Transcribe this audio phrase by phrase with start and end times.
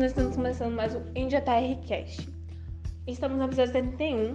[0.00, 2.26] nós estamos começando mais um EndiaTRCast.
[3.06, 4.32] Estamos no episódio 71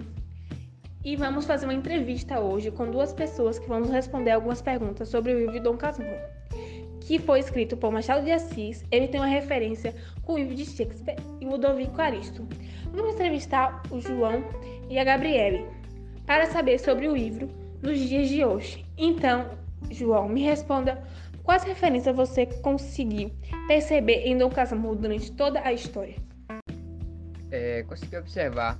[1.04, 5.08] e vamos fazer uma entrevista hoje com duas pessoas que vão nos responder algumas perguntas
[5.08, 6.20] sobre o livro Dom Casmurro,
[7.00, 8.84] que foi escrito por Machado de Assis.
[8.92, 9.92] Ele tem uma referência
[10.22, 12.46] com o livro de Shakespeare e Ludovico Aristo.
[12.92, 14.44] Vamos entrevistar o João
[14.88, 15.66] e a Gabriele
[16.24, 17.48] para saber sobre o livro
[17.82, 18.86] nos dias de hoje.
[18.96, 19.50] Então,
[19.90, 21.02] João, me responda
[21.46, 23.30] quais referências você conseguiu
[23.68, 26.16] perceber em Dom Casmurro durante toda a história?
[27.52, 28.76] É, consegui observar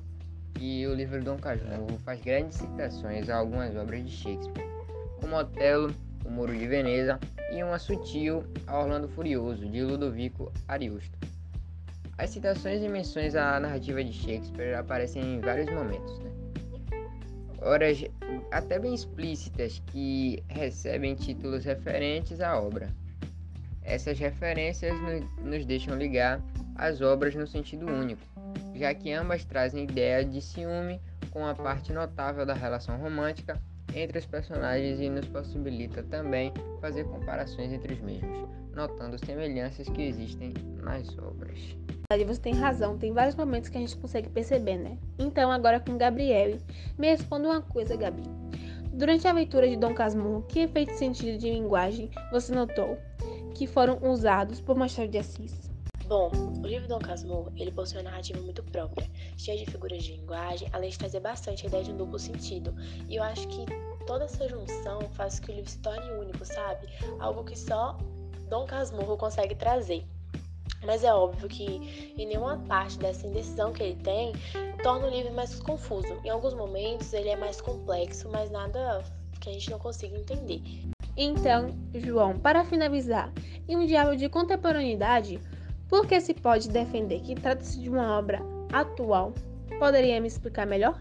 [0.55, 4.69] que o livro Dom Casmurro faz grandes citações a algumas obras de Shakespeare,
[5.21, 5.95] como Otelo,
[6.25, 7.21] O Muro de Veneza
[7.53, 11.17] e uma sutil a Orlando Furioso, de Ludovico Ariosto.
[12.19, 16.46] As citações e menções à narrativa de Shakespeare aparecem em vários momentos, né?
[17.67, 18.05] Horas
[18.51, 22.89] até bem explícitas que recebem títulos referentes à obra.
[23.83, 24.95] Essas referências
[25.43, 26.41] nos deixam ligar
[26.77, 28.23] as obras no sentido único,
[28.75, 31.01] já que ambas trazem ideia de ciúme
[31.31, 33.61] com a parte notável da relação romântica
[33.97, 40.03] entre os personagens e nos possibilita também fazer comparações entre os mesmos, notando semelhanças que
[40.03, 41.59] existem nas obras.
[42.27, 44.99] Você tem razão, tem vários momentos que a gente consegue perceber, né?
[45.19, 46.61] Então, agora com Gabriele,
[46.97, 48.23] me responda uma coisa, Gabi.
[48.93, 52.97] Durante a aventura de Dom Casmurro, que efeito de sentido de linguagem você notou
[53.55, 55.66] que foram usados por Machado de Assis?
[56.09, 56.31] Bom,
[56.63, 60.69] o livro Dom Casmurro, ele possui uma narrativa muito própria, cheia de figuras de linguagem,
[60.73, 62.73] além de trazer bastante a ideia de um duplo sentido.
[63.09, 63.67] E eu acho que
[64.07, 66.87] toda essa junção faz com que o livro se torne único, sabe?
[67.19, 67.99] Algo que só
[68.49, 70.05] Dom Casmurro consegue trazer.
[70.85, 74.33] Mas é óbvio que em nenhuma parte dessa indecisão que ele tem
[74.85, 76.21] torna o livro mais confuso.
[76.25, 79.03] Em alguns momentos ele é mais complexo, mas nada
[79.41, 80.63] que a gente não consiga entender.
[81.17, 83.33] Então, João, para finalizar,
[83.67, 85.41] em um diálogo de contemporaneidade,
[85.89, 88.41] por que se pode defender que trata-se de uma obra
[88.73, 89.33] atual?
[89.79, 90.97] Poderia me explicar melhor?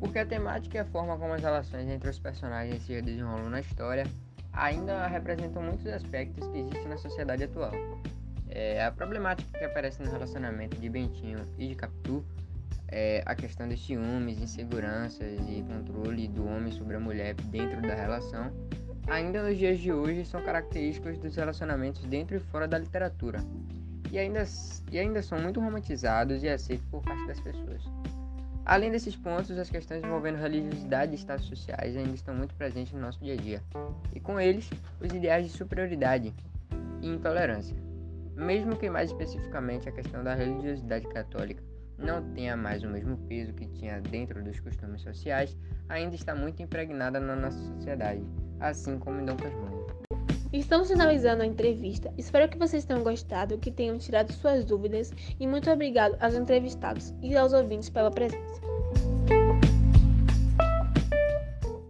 [0.00, 3.60] Porque a temática e a forma como as relações entre os personagens se desenrolam na
[3.60, 4.04] história
[4.52, 7.72] ainda representam muitos aspectos que existem na sociedade atual.
[8.48, 12.24] É, a problemática que aparece no relacionamento de Bentinho e de Capitu
[12.88, 17.94] é a questão dos ciúmes, inseguranças e controle do homem sobre a mulher dentro da
[17.94, 18.50] relação,
[19.06, 23.38] ainda nos dias de hoje são características dos relacionamentos dentro e fora da literatura,
[24.10, 24.44] e ainda,
[24.90, 27.82] e ainda são muito romantizados e aceitos por parte das pessoas.
[28.64, 33.00] Além desses pontos, as questões envolvendo religiosidade e status sociais ainda estão muito presentes no
[33.00, 33.62] nosso dia a dia,
[34.12, 34.68] e com eles,
[35.00, 36.34] os ideais de superioridade
[37.00, 37.76] e intolerância.
[38.34, 41.62] Mesmo que mais especificamente a questão da religiosidade católica
[41.96, 45.56] não tenha mais o mesmo peso que tinha dentro dos costumes sociais,
[45.88, 48.22] ainda está muito impregnada na nossa sociedade,
[48.60, 49.86] assim como em Dom Casmurro.
[50.52, 52.12] Estamos finalizando a entrevista.
[52.16, 57.12] Espero que vocês tenham gostado, que tenham tirado suas dúvidas e muito obrigado aos entrevistados
[57.20, 58.65] e aos ouvintes pela presença.